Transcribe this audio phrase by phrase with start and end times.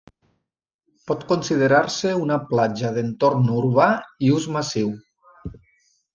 [1.11, 3.93] Pot considerar-se una platja d'entorn urbà
[4.31, 4.91] i ús massiu.